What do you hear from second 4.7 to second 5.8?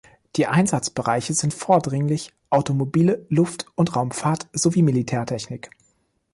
Militärtechnik.